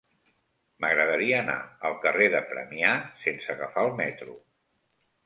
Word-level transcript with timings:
M'agradaria 0.85 1.35
anar 1.41 1.57
al 1.89 1.97
carrer 2.05 2.29
de 2.37 2.41
Premià 2.53 2.95
sense 3.27 3.53
agafar 3.57 3.85
el 3.91 3.95
metro. 4.01 4.35